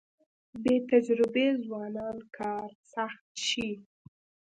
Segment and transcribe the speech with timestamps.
[0.63, 3.69] بې تجربې ځوانان کار سخت شي.